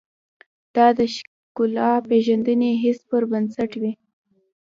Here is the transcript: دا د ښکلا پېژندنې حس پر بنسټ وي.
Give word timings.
دا 0.75 0.87
د 0.97 0.99
ښکلا 1.15 1.91
پېژندنې 2.09 2.71
حس 2.83 2.99
پر 3.09 3.23
بنسټ 3.31 3.71
وي. 3.81 3.91